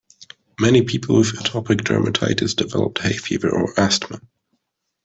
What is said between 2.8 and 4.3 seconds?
hay fever or asthma.